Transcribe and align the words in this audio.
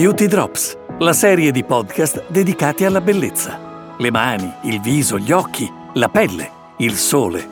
Beauty 0.00 0.28
Drops, 0.28 0.78
la 1.00 1.12
serie 1.12 1.52
di 1.52 1.62
podcast 1.62 2.24
dedicati 2.30 2.86
alla 2.86 3.02
bellezza. 3.02 3.94
Le 3.98 4.10
mani, 4.10 4.50
il 4.62 4.80
viso, 4.80 5.18
gli 5.18 5.30
occhi, 5.30 5.70
la 5.92 6.08
pelle, 6.08 6.50
il 6.78 6.94
sole. 6.94 7.46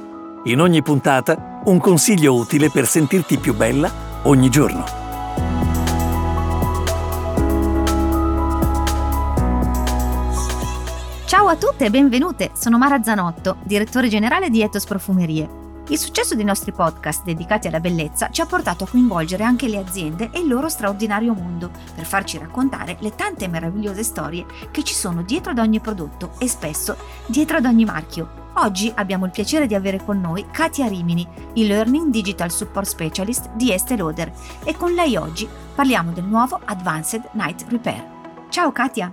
In 0.44 0.62
ogni 0.62 0.80
puntata 0.80 1.60
un 1.66 1.78
consiglio 1.78 2.34
utile 2.34 2.70
per 2.70 2.86
sentirti 2.86 3.36
più 3.36 3.54
bella 3.54 3.92
ogni 4.22 4.48
giorno. 4.48 4.82
Ciao 11.26 11.48
a 11.48 11.56
tutte 11.56 11.84
e 11.84 11.90
benvenute, 11.90 12.52
sono 12.54 12.78
Mara 12.78 13.02
Zanotto, 13.02 13.58
direttore 13.62 14.08
generale 14.08 14.48
di 14.48 14.62
Etos 14.62 14.86
Profumerie. 14.86 15.67
Il 15.90 15.96
successo 15.96 16.34
dei 16.34 16.44
nostri 16.44 16.70
podcast 16.72 17.24
dedicati 17.24 17.66
alla 17.66 17.80
bellezza 17.80 18.28
ci 18.28 18.42
ha 18.42 18.46
portato 18.46 18.84
a 18.84 18.88
coinvolgere 18.88 19.42
anche 19.42 19.68
le 19.68 19.78
aziende 19.78 20.28
e 20.32 20.40
il 20.40 20.46
loro 20.46 20.68
straordinario 20.68 21.32
mondo 21.32 21.70
per 21.94 22.04
farci 22.04 22.36
raccontare 22.36 22.98
le 23.00 23.14
tante 23.14 23.48
meravigliose 23.48 24.02
storie 24.02 24.44
che 24.70 24.82
ci 24.82 24.92
sono 24.92 25.22
dietro 25.22 25.52
ad 25.52 25.58
ogni 25.58 25.80
prodotto 25.80 26.32
e 26.38 26.46
spesso 26.46 26.94
dietro 27.26 27.56
ad 27.56 27.64
ogni 27.64 27.86
marchio. 27.86 28.46
Oggi 28.56 28.92
abbiamo 28.96 29.24
il 29.24 29.30
piacere 29.30 29.66
di 29.66 29.74
avere 29.74 30.04
con 30.04 30.20
noi 30.20 30.44
Katia 30.50 30.88
Rimini, 30.88 31.26
il 31.54 31.68
Learning 31.68 32.10
Digital 32.10 32.50
Support 32.50 32.86
Specialist 32.86 33.54
di 33.54 33.72
Estée 33.72 33.96
Lauder 33.96 34.30
e 34.64 34.76
con 34.76 34.92
lei 34.92 35.16
oggi 35.16 35.48
parliamo 35.74 36.12
del 36.12 36.24
nuovo 36.24 36.60
Advanced 36.66 37.30
Night 37.32 37.64
Repair. 37.70 38.04
Ciao 38.50 38.72
Katia! 38.72 39.10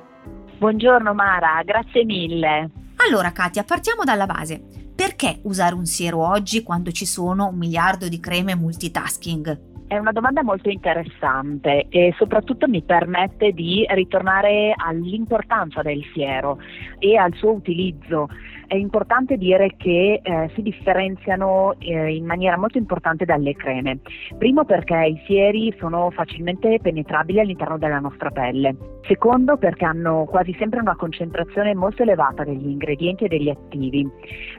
Buongiorno 0.58 1.14
Mara, 1.14 1.62
grazie 1.64 2.04
mille. 2.04 2.70
Allora 3.08 3.32
Katia, 3.32 3.64
partiamo 3.64 4.04
dalla 4.04 4.26
base. 4.26 4.85
Perché 5.06 5.38
usare 5.44 5.76
un 5.76 5.86
siero 5.86 6.28
oggi 6.28 6.64
quando 6.64 6.90
ci 6.90 7.06
sono 7.06 7.50
un 7.50 7.60
miliardo 7.60 8.08
di 8.10 8.20
creme 8.20 8.56
multitasking? 8.56 9.74
È 9.88 10.00
una 10.00 10.12
domanda 10.12 10.42
molto 10.42 10.68
interessante 10.70 11.86
e 11.90 12.12
soprattutto 12.18 12.68
mi 12.68 12.82
permette 12.82 13.52
di 13.52 13.86
ritornare 13.88 14.74
all'importanza 14.76 15.84
del 15.84 16.02
siero 16.12 16.58
e 16.98 17.18
al 17.18 17.36
suo 17.36 17.52
utilizzo. 17.52 18.28
È 18.66 18.74
importante 18.74 19.38
dire 19.38 19.76
che 19.78 20.22
eh, 20.24 20.52
si 20.56 20.64
differenziano 20.64 21.76
eh, 21.78 22.16
in 22.16 22.26
maniera 22.26 22.58
molto 22.58 22.80
importante 22.80 23.26
dalle 23.26 23.54
creme. 23.54 24.00
Primo 24.40 24.66
perché 24.66 24.96
i 24.96 25.22
sieri 25.28 25.72
sono 25.78 26.10
facilmente 26.10 26.80
penetrabili 26.82 27.40
all'interno 27.40 27.78
della 27.78 28.00
nostra 28.00 28.32
pelle. 28.32 28.76
Secondo 29.08 29.58
perché 29.58 29.86
hanno 29.86 30.26
quasi 30.26 30.56
sempre 30.58 30.80
una 30.80 30.96
concentrazione 30.96 31.76
molto 31.76 32.02
elevata 32.02 32.44
degli 32.44 32.70
ingredienti 32.70 33.26
e 33.26 33.28
degli 33.28 33.50
attivi. 33.50 34.10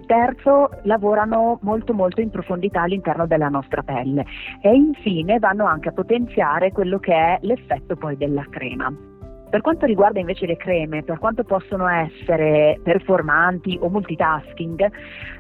Terzo 0.07 0.71
lavorano 0.83 1.59
molto 1.62 1.93
molto 1.93 2.21
in 2.21 2.31
profondità 2.31 2.83
all'interno 2.83 3.27
della 3.27 3.49
nostra 3.49 3.83
pelle. 3.83 4.25
E 4.61 4.75
infine 4.75 5.27
fine 5.27 5.39
vanno 5.39 5.67
anche 5.67 5.89
a 5.89 5.93
potenziare 5.93 6.73
quello 6.73 6.99
che 6.99 7.12
è 7.12 7.39
l'effetto 7.43 7.97
poi 7.97 8.17
della 8.17 8.45
crema. 8.49 8.93
Per 9.49 9.61
quanto 9.61 9.87
riguarda 9.87 10.19
invece 10.19 10.45
le 10.45 10.57
creme, 10.57 11.05
per 11.05 11.19
quanto 11.19 11.45
possono 11.45 11.87
essere 11.87 12.81
performanti 12.83 13.79
o 13.81 13.89
multitasking, 13.89 14.91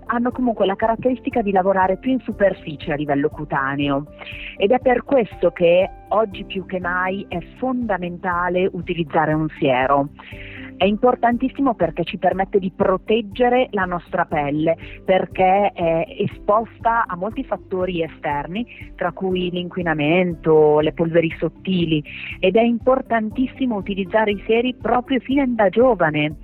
hanno 0.06 0.30
comunque 0.30 0.64
la 0.64 0.76
caratteristica 0.76 1.42
di 1.42 1.50
lavorare 1.50 1.96
più 1.96 2.12
in 2.12 2.20
superficie 2.20 2.92
a 2.92 2.96
livello 2.96 3.28
cutaneo 3.28 4.06
ed 4.56 4.70
è 4.70 4.78
per 4.78 5.02
questo 5.02 5.50
che 5.50 5.90
oggi 6.08 6.44
più 6.44 6.64
che 6.66 6.78
mai 6.78 7.26
è 7.28 7.40
fondamentale 7.58 8.68
utilizzare 8.72 9.32
un 9.32 9.48
siero. 9.58 10.10
È 10.76 10.84
importantissimo 10.84 11.74
perché 11.74 12.04
ci 12.04 12.18
permette 12.18 12.58
di 12.58 12.70
proteggere 12.70 13.68
la 13.70 13.86
nostra 13.86 14.26
pelle, 14.26 14.76
perché 15.04 15.72
è 15.72 16.04
esposta 16.18 17.06
a 17.06 17.16
molti 17.16 17.44
fattori 17.44 18.02
esterni, 18.02 18.66
tra 18.94 19.12
cui 19.12 19.50
l'inquinamento, 19.50 20.80
le 20.80 20.92
polveri 20.92 21.34
sottili, 21.38 22.04
ed 22.38 22.56
è 22.56 22.62
importantissimo 22.62 23.76
utilizzare 23.76 24.32
i 24.32 24.42
seri 24.46 24.74
proprio 24.74 25.18
fin 25.20 25.54
da 25.54 25.70
giovane 25.70 26.36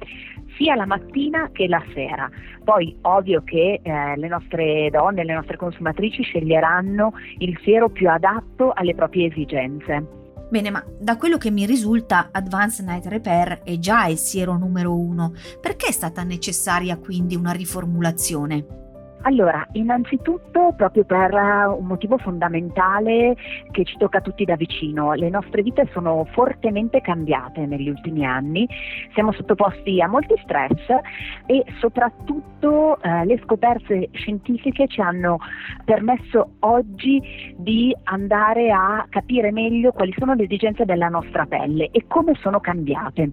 sia 0.57 0.77
la 0.77 0.87
mattina 0.87 1.51
che 1.53 1.67
la 1.69 1.83
sera. 1.93 2.31
Poi 2.65 2.97
ovvio 3.03 3.43
che 3.43 3.81
eh, 3.83 4.17
le 4.17 4.29
nostre 4.29 4.89
donne, 4.91 5.25
le 5.25 5.35
nostre 5.35 5.57
consumatrici 5.57 6.23
sceglieranno 6.23 7.13
il 7.39 7.59
siero 7.63 7.89
più 7.89 8.09
adatto 8.09 8.73
alle 8.73 8.95
proprie 8.95 9.27
esigenze. 9.27 10.21
Bene, 10.53 10.69
ma 10.69 10.85
da 10.99 11.17
quello 11.17 11.39
che 11.39 11.51
mi 11.51 11.65
risulta, 11.65 12.29
Advanced 12.31 12.85
Night 12.85 13.07
Repair 13.07 13.63
è 13.63 13.79
già 13.79 14.05
il 14.05 14.19
siero 14.19 14.59
numero 14.59 14.95
uno. 14.95 15.33
Perché 15.59 15.87
è 15.87 15.93
stata 15.93 16.25
necessaria 16.25 16.99
quindi 16.99 17.37
una 17.37 17.53
riformulazione? 17.53 18.82
Allora, 19.25 19.65
innanzitutto 19.73 20.73
proprio 20.77 21.05
per 21.05 21.33
un 21.33 21.87
motivo 21.87 22.19
fondamentale 22.19 23.37
che 23.71 23.85
ci 23.85 23.97
tocca 23.97 24.21
tutti 24.21 24.45
da 24.45 24.57
vicino, 24.57 25.13
le 25.13 25.29
nostre 25.29 25.63
vite 25.63 25.89
sono 25.93 26.27
fortemente 26.33 27.01
cambiate 27.01 27.67
negli 27.67 27.89
ultimi 27.89 28.27
anni, 28.27 28.67
siamo 29.15 29.33
sottoposti 29.33 30.01
a 30.01 30.09
molti 30.09 30.35
stress 30.43 30.89
e 31.47 31.65
soprattutto 31.79 33.01
eh, 33.01 33.25
le 33.25 33.41
scoperte 33.45 34.09
scientifiche 34.13 34.89
ci 34.89 35.01
hanno 35.01 35.39
permesso 35.85 36.55
oggi 36.61 37.55
di 37.57 37.97
andare 38.05 38.73
a 38.73 39.07
capire 39.09 39.53
meglio 39.53 39.93
quali 39.93 40.13
sono 40.19 40.35
le 40.35 40.45
esigenze 40.45 40.85
della 40.85 41.09
nostra 41.09 41.47
pelle 41.47 41.91
e 41.93 42.07
come 42.09 42.35
sono 42.41 42.59
cambiate. 42.59 43.31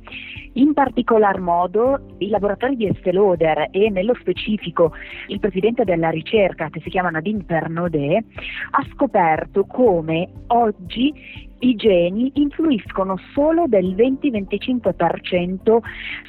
In 0.53 0.73
particolar 0.73 1.39
modo 1.39 2.15
i 2.17 2.29
laboratori 2.29 2.75
di 2.75 2.87
Estée 2.87 3.13
Lauder 3.13 3.67
e 3.71 3.89
nello 3.89 4.15
specifico 4.15 4.93
il 5.27 5.39
presidente 5.39 5.83
della 5.83 6.09
ricerca 6.09 6.69
che 6.69 6.79
si 6.81 6.89
chiama 6.89 7.09
Nadine 7.09 7.43
Pernaudet, 7.43 8.25
ha 8.71 8.85
scoperto 8.91 9.65
come 9.65 10.27
oggi 10.47 11.13
i 11.59 11.75
geni 11.75 12.31
influiscono 12.35 13.17
solo 13.33 13.65
del 13.67 13.93
20-25% 13.95 15.77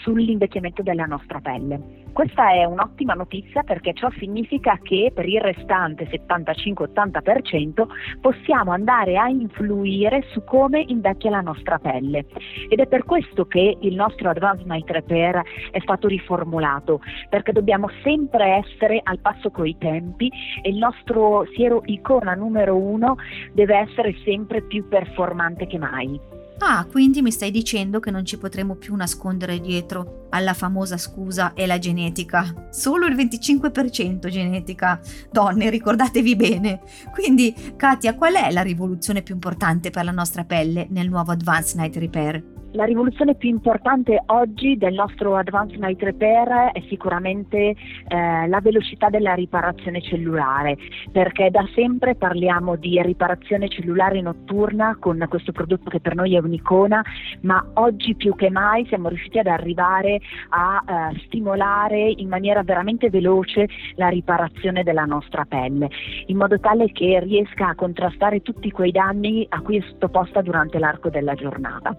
sull'invecchiamento 0.03 0.82
della 0.82 1.04
nostra 1.04 1.41
pelle. 1.41 1.81
Questa 2.12 2.53
è 2.53 2.65
un'ottima 2.65 3.15
notizia 3.15 3.62
perché 3.62 3.94
ciò 3.94 4.10
significa 4.19 4.78
che 4.82 5.12
per 5.15 5.28
il 5.28 5.41
restante 5.41 6.09
75-80% 6.09 7.87
possiamo 8.21 8.72
andare 8.72 9.16
a 9.16 9.28
influire 9.28 10.25
su 10.32 10.43
come 10.44 10.84
invecchia 10.87 11.31
la 11.31 11.41
nostra 11.41 11.78
pelle 11.78 12.26
ed 12.69 12.81
è 12.81 12.87
per 12.87 13.04
questo 13.04 13.47
che 13.47 13.76
il 13.81 13.94
nostro 13.94 14.28
Advanced 14.28 14.66
Night 14.66 14.91
Repair 14.91 15.43
è 15.70 15.78
stato 15.81 16.09
riformulato 16.09 17.00
perché 17.28 17.53
dobbiamo 17.53 17.88
sempre 18.03 18.65
essere 18.65 19.00
al 19.03 19.20
passo 19.20 19.50
coi 19.50 19.76
tempi 19.78 20.31
e 20.62 20.69
il 20.69 20.76
nostro 20.76 21.47
siero 21.54 21.82
icona 21.87 22.34
numero 22.34 22.76
uno 22.76 23.16
deve 23.53 23.76
essere 23.76 24.15
sempre 24.25 24.62
più 24.62 24.88
performante 24.88 25.66
che 25.66 25.78
mai. 25.78 26.39
Ah, 26.62 26.84
quindi 26.84 27.22
mi 27.22 27.31
stai 27.31 27.50
dicendo 27.50 28.00
che 28.00 28.10
non 28.10 28.26
ci 28.26 28.37
potremo 28.37 28.75
più 28.75 28.94
nascondere 28.94 29.60
dietro 29.60 30.26
alla 30.28 30.53
famosa 30.53 30.98
scusa 30.98 31.54
e 31.54 31.66
la 31.66 31.78
genetica. 31.78 32.69
Solo 32.71 33.06
il 33.06 33.16
25% 33.16 34.28
genetica. 34.28 35.00
Donne, 35.32 35.70
ricordatevi 35.70 36.37
bene. 36.37 36.81
Quindi, 37.12 37.54
Katia, 37.76 38.15
qual 38.15 38.34
è 38.34 38.50
la 38.50 38.62
rivoluzione 38.62 39.22
più 39.22 39.34
importante 39.34 39.88
per 39.88 40.04
la 40.04 40.10
nostra 40.10 40.44
pelle 40.44 40.87
nel 40.91 41.09
nuovo 41.09 41.32
Advanced 41.32 41.78
Night 41.78 41.97
Repair? 41.97 42.59
La 42.72 42.84
rivoluzione 42.84 43.34
più 43.34 43.48
importante 43.48 44.22
oggi 44.26 44.76
del 44.76 44.94
nostro 44.94 45.34
Advanced 45.34 45.81
Night 45.81 46.00
Repair 46.00 46.70
è 46.70 46.81
sicuramente 46.88 47.56
eh, 47.56 48.47
la 48.47 48.60
velocità 48.60 49.08
della 49.08 49.34
riparazione 49.34 50.00
cellulare, 50.00 50.76
perché 51.10 51.50
da 51.50 51.69
sempre 51.75 52.14
parliamo 52.14 52.76
di 52.76 53.03
riparazione 53.03 53.69
cellulare 53.69 54.20
notturna 54.20 54.97
con 55.00 55.26
questo 55.28 55.50
prodotto 55.50 55.91
che 55.91 55.98
per 55.98 56.14
noi 56.14 56.36
è 56.36 56.38
un'icona, 56.38 57.03
ma 57.41 57.66
oggi 57.75 58.14
più 58.14 58.36
che 58.36 58.50
mai 58.50 58.87
siamo 58.87 59.08
riusciti 59.08 59.41
ad 59.41 59.48
arrivare 59.48 60.20
a 60.50 60.84
eh, 60.87 61.20
stimolare 61.26 62.08
in 62.19 62.28
maniera 62.28 62.62
veramente 62.62 63.10
veloce 63.10 63.66
la 63.97 64.06
riparazione 64.06 64.84
della 64.84 65.06
nostra 65.06 65.44
pelle, 65.44 65.88
in 66.26 66.37
modo 66.37 66.60
tale 66.60 66.92
che 66.92 67.19
riesca 67.19 67.66
a 67.66 67.75
contrastare 67.75 68.43
tutti 68.43 68.70
quei 68.70 68.93
danni 68.93 69.44
a 69.49 69.61
cui 69.61 69.78
è 69.78 69.82
sottoposta 69.82 70.40
durante 70.40 70.78
l'arco 70.78 71.11
della 71.11 71.34
giornata. 71.34 71.96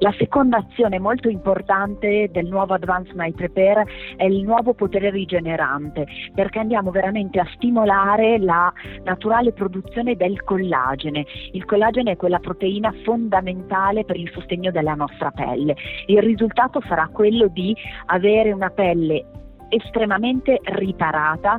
La 0.00 0.14
seconda 0.16 0.58
azione 0.58 1.00
molto 1.00 1.28
importante 1.28 2.28
del 2.30 2.46
nuovo 2.46 2.74
Advanced 2.74 3.16
Night 3.16 3.40
Repair 3.40 3.84
è 4.16 4.24
il 4.24 4.44
nuovo 4.44 4.72
potere 4.72 5.10
rigenerante, 5.10 6.06
perché 6.34 6.60
andiamo 6.60 6.92
veramente 6.92 7.40
a 7.40 7.48
stimolare 7.54 8.38
la 8.38 8.72
naturale 9.02 9.52
produzione 9.52 10.14
del 10.14 10.44
collagene. 10.44 11.26
Il 11.50 11.64
collagene 11.64 12.12
è 12.12 12.16
quella 12.16 12.38
proteina 12.38 12.94
fondamentale 13.02 14.04
per 14.04 14.16
il 14.16 14.30
sostegno 14.32 14.70
della 14.70 14.94
nostra 14.94 15.32
pelle. 15.32 15.74
Il 16.06 16.22
risultato 16.22 16.80
sarà 16.86 17.08
quello 17.12 17.48
di 17.48 17.74
avere 18.06 18.52
una 18.52 18.70
pelle 18.70 19.24
estremamente 19.68 20.60
riparata, 20.62 21.58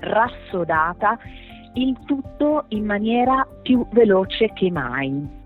rassodata, 0.00 1.18
il 1.72 1.96
tutto 2.04 2.66
in 2.68 2.84
maniera 2.84 3.46
più 3.62 3.86
veloce 3.92 4.52
che 4.52 4.70
mai. 4.70 5.37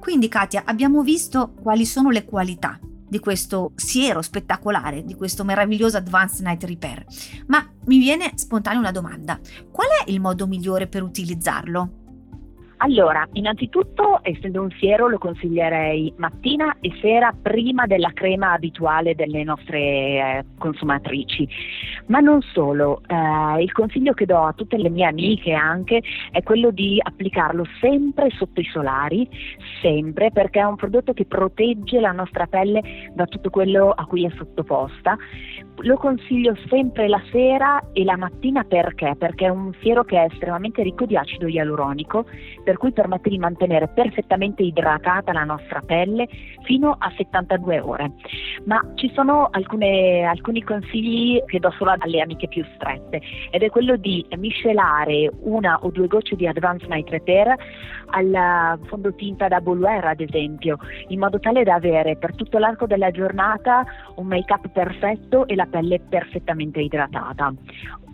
Quindi 0.00 0.28
Katia 0.28 0.62
abbiamo 0.64 1.02
visto 1.02 1.52
quali 1.62 1.84
sono 1.84 2.10
le 2.10 2.24
qualità 2.24 2.80
di 3.10 3.18
questo 3.18 3.72
siero 3.74 4.22
spettacolare, 4.22 5.04
di 5.04 5.14
questo 5.14 5.44
meraviglioso 5.44 5.96
Advanced 5.96 6.44
Night 6.44 6.64
Repair, 6.64 7.04
ma 7.46 7.64
mi 7.86 7.98
viene 7.98 8.32
spontanea 8.36 8.78
una 8.78 8.92
domanda. 8.92 9.38
Qual 9.70 9.88
è 9.88 10.10
il 10.10 10.20
modo 10.20 10.46
migliore 10.46 10.86
per 10.86 11.02
utilizzarlo? 11.02 11.99
Allora, 12.82 13.28
innanzitutto, 13.32 14.20
essendo 14.22 14.62
un 14.62 14.70
siero, 14.78 15.06
lo 15.06 15.18
consiglierei 15.18 16.14
mattina 16.16 16.78
e 16.80 16.90
sera 17.02 17.30
prima 17.30 17.84
della 17.86 18.10
crema 18.14 18.52
abituale 18.52 19.14
delle 19.14 19.44
nostre 19.44 19.78
eh, 19.78 20.44
consumatrici. 20.56 21.46
Ma 22.06 22.20
non 22.20 22.40
solo, 22.40 23.02
eh, 23.06 23.62
il 23.62 23.70
consiglio 23.72 24.14
che 24.14 24.24
do 24.24 24.38
a 24.38 24.54
tutte 24.54 24.78
le 24.78 24.88
mie 24.88 25.04
amiche 25.04 25.52
anche 25.52 26.02
è 26.30 26.42
quello 26.42 26.70
di 26.70 26.98
applicarlo 27.02 27.66
sempre 27.80 28.30
sotto 28.30 28.60
i 28.60 28.68
solari, 28.72 29.28
sempre, 29.82 30.30
perché 30.30 30.60
è 30.60 30.64
un 30.64 30.76
prodotto 30.76 31.12
che 31.12 31.26
protegge 31.26 32.00
la 32.00 32.12
nostra 32.12 32.46
pelle 32.46 33.10
da 33.12 33.26
tutto 33.26 33.50
quello 33.50 33.90
a 33.90 34.06
cui 34.06 34.24
è 34.24 34.30
sottoposta. 34.30 35.18
Lo 35.82 35.96
consiglio 35.96 36.56
sempre 36.68 37.08
la 37.08 37.22
sera 37.30 37.82
e 37.92 38.04
la 38.04 38.16
mattina 38.16 38.64
perché? 38.64 39.16
Perché 39.18 39.46
è 39.46 39.50
un 39.50 39.72
siero 39.80 40.04
che 40.04 40.16
è 40.16 40.28
estremamente 40.30 40.82
ricco 40.82 41.04
di 41.04 41.16
acido 41.16 41.46
ialuronico 41.46 42.24
per 42.70 42.78
cui 42.78 42.92
permette 42.92 43.28
di 43.28 43.38
mantenere 43.38 43.88
perfettamente 43.88 44.62
idratata 44.62 45.32
la 45.32 45.42
nostra 45.42 45.80
pelle 45.84 46.28
fino 46.62 46.94
a 46.96 47.12
72 47.16 47.80
ore. 47.80 48.12
Ma 48.66 48.80
ci 48.94 49.10
sono 49.12 49.48
alcune, 49.50 50.22
alcuni 50.22 50.62
consigli 50.62 51.42
che 51.46 51.58
do 51.58 51.72
solo 51.72 51.92
alle 51.98 52.20
amiche 52.20 52.46
più 52.46 52.64
strette 52.76 53.20
ed 53.50 53.64
è 53.64 53.70
quello 53.70 53.96
di 53.96 54.24
miscelare 54.36 55.28
una 55.40 55.80
o 55.82 55.90
due 55.90 56.06
gocce 56.06 56.36
di 56.36 56.46
Advanced 56.46 56.88
Night 56.88 57.08
Repair 57.08 57.56
al 58.12 58.78
fondotinta 58.84 59.48
da 59.48 59.60
Bulwear 59.60 60.04
ad 60.04 60.20
esempio, 60.20 60.78
in 61.08 61.18
modo 61.18 61.40
tale 61.40 61.64
da 61.64 61.74
avere 61.74 62.16
per 62.18 62.36
tutto 62.36 62.58
l'arco 62.58 62.86
della 62.86 63.10
giornata 63.10 63.84
un 64.14 64.28
make-up 64.28 64.68
perfetto 64.68 65.44
e 65.48 65.56
la 65.56 65.66
pelle 65.66 65.98
perfettamente 65.98 66.80
idratata. 66.80 67.52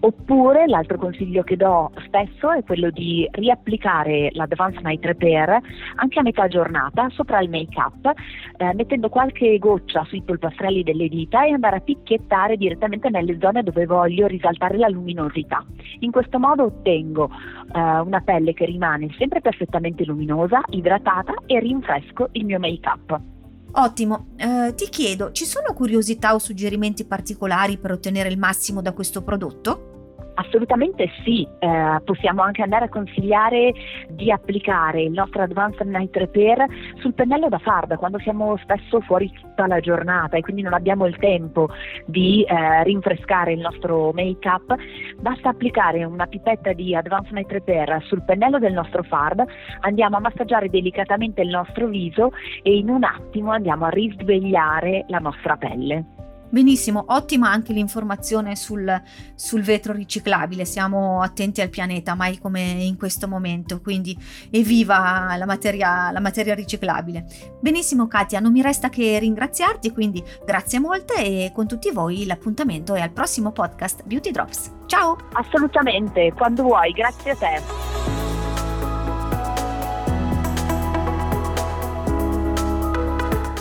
Oppure 0.00 0.66
l'altro 0.66 0.98
consiglio 0.98 1.42
che 1.42 1.56
do 1.56 1.90
spesso 2.04 2.50
è 2.52 2.62
quello 2.62 2.90
di 2.90 3.26
riapplicare 3.32 4.30
l'Advanced 4.32 4.84
Night 4.84 5.04
Repair 5.04 5.58
anche 5.96 6.18
a 6.18 6.22
metà 6.22 6.48
giornata 6.48 7.08
sopra 7.10 7.40
il 7.40 7.48
make-up, 7.48 8.12
eh, 8.56 8.74
mettendo 8.74 9.08
qualche 9.08 9.58
goccia 9.58 10.04
sui 10.04 10.22
polpastrelli 10.22 10.82
delle 10.82 11.08
dita 11.08 11.44
e 11.44 11.52
andare 11.52 11.76
a 11.76 11.80
picchiettare 11.80 12.56
direttamente 12.56 13.08
nelle 13.08 13.38
zone 13.40 13.62
dove 13.62 13.86
voglio 13.86 14.26
risaltare 14.26 14.76
la 14.76 14.88
luminosità. 14.88 15.64
In 16.00 16.10
questo 16.10 16.38
modo 16.38 16.64
ottengo 16.64 17.30
eh, 17.72 17.80
una 17.80 18.20
pelle 18.20 18.52
che 18.52 18.66
rimane 18.66 19.08
sempre 19.18 19.40
perfettamente 19.40 20.04
luminosa, 20.04 20.60
idratata 20.70 21.34
e 21.46 21.58
rinfresco 21.58 22.28
il 22.32 22.44
mio 22.44 22.58
make-up. 22.58 23.35
Ottimo, 23.78 24.28
eh, 24.36 24.72
ti 24.74 24.88
chiedo, 24.88 25.32
ci 25.32 25.44
sono 25.44 25.74
curiosità 25.74 26.32
o 26.32 26.38
suggerimenti 26.38 27.04
particolari 27.04 27.76
per 27.76 27.90
ottenere 27.90 28.30
il 28.30 28.38
massimo 28.38 28.80
da 28.80 28.92
questo 28.92 29.22
prodotto? 29.22 29.95
Assolutamente 30.38 31.08
sì, 31.24 31.48
eh, 31.60 32.00
possiamo 32.04 32.42
anche 32.42 32.60
andare 32.60 32.84
a 32.84 32.88
consigliare 32.90 33.72
di 34.08 34.30
applicare 34.30 35.02
il 35.02 35.12
nostro 35.12 35.42
Advanced 35.42 35.86
Night 35.86 36.14
Repair 36.14 36.66
sul 37.00 37.14
pennello 37.14 37.48
da 37.48 37.58
farda 37.58 37.96
quando 37.96 38.18
siamo 38.18 38.54
spesso 38.58 39.00
fuori 39.00 39.30
tutta 39.32 39.66
la 39.66 39.80
giornata 39.80 40.36
e 40.36 40.42
quindi 40.42 40.60
non 40.60 40.74
abbiamo 40.74 41.06
il 41.06 41.16
tempo 41.16 41.70
di 42.04 42.44
eh, 42.44 42.82
rinfrescare 42.84 43.54
il 43.54 43.60
nostro 43.60 44.12
make 44.12 44.46
up, 44.46 44.74
basta 45.20 45.48
applicare 45.48 46.04
una 46.04 46.26
pipetta 46.26 46.74
di 46.74 46.94
Advanced 46.94 47.32
Night 47.32 47.50
Repair 47.50 48.02
sul 48.04 48.22
pennello 48.22 48.58
del 48.58 48.74
nostro 48.74 49.02
fard, 49.04 49.42
andiamo 49.80 50.18
a 50.18 50.20
massaggiare 50.20 50.68
delicatamente 50.68 51.40
il 51.40 51.48
nostro 51.48 51.86
viso 51.86 52.32
e 52.62 52.76
in 52.76 52.90
un 52.90 53.04
attimo 53.04 53.52
andiamo 53.52 53.86
a 53.86 53.90
risvegliare 53.90 55.06
la 55.08 55.18
nostra 55.18 55.56
pelle. 55.56 56.15
Benissimo, 56.56 57.04
ottima 57.08 57.50
anche 57.50 57.74
l'informazione 57.74 58.56
sul, 58.56 58.90
sul, 59.34 59.60
vetro 59.60 59.92
riciclabile, 59.92 60.64
siamo 60.64 61.20
attenti 61.20 61.60
al 61.60 61.68
pianeta, 61.68 62.14
mai 62.14 62.38
come 62.38 62.62
in 62.62 62.96
questo 62.96 63.28
momento, 63.28 63.82
quindi 63.82 64.16
evviva 64.50 65.36
la 65.36 65.44
materia, 65.44 66.10
la 66.10 66.20
materia 66.20 66.54
riciclabile. 66.54 67.26
Benissimo 67.60 68.06
Katia, 68.06 68.40
non 68.40 68.52
mi 68.52 68.62
resta 68.62 68.88
che 68.88 69.18
ringraziarti, 69.18 69.92
quindi 69.92 70.24
grazie 70.46 70.80
molte 70.80 71.16
e 71.16 71.52
con 71.54 71.68
tutti 71.68 71.90
voi 71.90 72.24
l'appuntamento 72.24 72.94
è 72.94 73.02
al 73.02 73.10
prossimo 73.10 73.52
podcast 73.52 74.04
Beauty 74.06 74.30
Drops. 74.30 74.70
Ciao! 74.86 75.18
Assolutamente, 75.34 76.32
quando 76.34 76.62
vuoi, 76.62 76.90
grazie 76.92 77.32
a 77.32 77.36
te. 77.36 77.62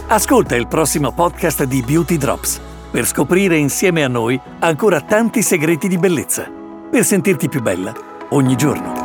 Ascolta 0.07 0.55
il 0.55 0.67
prossimo 0.69 1.11
podcast 1.11 1.65
di 1.65 1.81
Beauty 1.81 2.15
Drops 2.15 2.64
per 2.95 3.05
scoprire 3.05 3.57
insieme 3.57 4.05
a 4.05 4.07
noi 4.07 4.39
ancora 4.59 5.01
tanti 5.01 5.41
segreti 5.41 5.89
di 5.89 5.97
bellezza, 5.97 6.49
per 6.89 7.03
sentirti 7.03 7.49
più 7.49 7.61
bella 7.61 7.93
ogni 8.29 8.55
giorno. 8.55 9.04